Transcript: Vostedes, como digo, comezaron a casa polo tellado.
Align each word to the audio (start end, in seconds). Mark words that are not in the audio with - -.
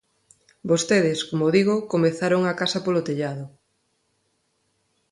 Vostedes, 0.69 1.19
como 1.29 1.53
digo, 1.57 1.75
comezaron 1.93 2.41
a 2.45 2.53
casa 2.61 2.79
polo 2.85 3.05
tellado. 3.07 3.45